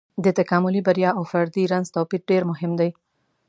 د 0.23 0.25
تکاملي 0.39 0.81
بریا 0.87 1.09
او 1.17 1.23
فردي 1.31 1.63
رنځ 1.71 1.87
توپير 1.95 2.21
ډېر 2.29 2.43
مهم 2.51 2.71
دی. 2.79 2.89